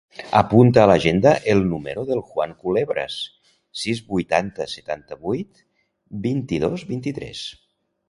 Apunta 0.37 0.79
a 0.83 0.85
l'agenda 0.91 1.33
el 1.53 1.61
número 1.73 2.05
del 2.07 2.23
Juan 2.31 2.57
Culebras: 2.65 3.19
sis, 3.85 4.03
vuitanta, 4.15 4.69
setanta-vuit, 4.75 5.65
vint-i-dos, 6.29 6.91
vint-i-tres. 6.95 7.49